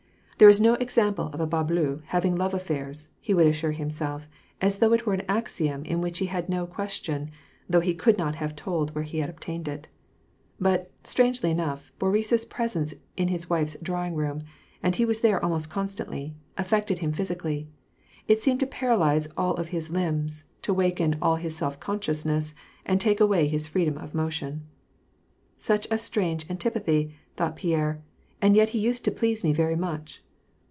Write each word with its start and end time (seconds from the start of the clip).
"There 0.41 0.49
is 0.49 0.59
no 0.59 0.73
example 0.73 1.27
of 1.33 1.39
a 1.39 1.45
bas 1.45 1.67
bleu 1.67 2.01
having 2.07 2.35
love 2.35 2.55
affairs," 2.55 3.09
he 3.19 3.31
would 3.31 3.45
assure 3.45 3.73
himself, 3.73 4.27
as 4.59 4.79
though 4.79 4.91
it 4.91 5.05
were 5.05 5.13
an 5.13 5.21
axiom 5.29 5.85
in 5.85 6.01
which 6.01 6.17
he 6.17 6.25
had 6.25 6.49
no 6.49 6.65
question, 6.65 7.29
though 7.69 7.79
he 7.79 7.93
could 7.93 8.17
not 8.17 8.37
have 8.37 8.55
told 8.55 8.95
where 8.95 9.03
he 9.03 9.21
obtained 9.21 9.67
it. 9.67 9.87
But, 10.59 10.89
strangely 11.03 11.51
enough, 11.51 11.91
Boris's 11.99 12.45
presence 12.45 12.95
in 13.15 13.27
his 13.27 13.51
wife's 13.51 13.77
draw 13.83 14.03
ing 14.07 14.15
room— 14.15 14.41
and 14.81 14.95
he 14.95 15.05
was 15.05 15.19
there 15.19 15.39
almost 15.43 15.69
constantly— 15.69 16.33
affected 16.57 16.97
him 16.97 17.11
physically: 17.13 17.67
it 18.27 18.41
seemed 18.43 18.61
to 18.61 18.65
paralyze 18.65 19.27
all 19.37 19.53
of 19.57 19.67
his 19.67 19.91
limbs, 19.91 20.45
to 20.63 20.73
waken 20.73 21.19
all 21.21 21.35
his 21.35 21.55
self 21.55 21.79
consciousness, 21.79 22.55
and 22.83 22.99
take 22.99 23.19
away 23.21 23.45
his 23.47 23.67
freedom 23.67 23.95
of 23.95 24.15
motion." 24.15 24.63
Such 25.55 25.85
a 25.91 25.99
strange 25.99 26.49
antipathy," 26.49 27.13
thought 27.35 27.57
Pierre," 27.57 28.01
and 28.41 28.55
yet 28.55 28.69
he 28.69 28.79
used 28.79 29.05
to 29.05 29.11
please 29.11 29.43
me 29.43 29.53
very 29.53 29.75
much." 29.75 30.23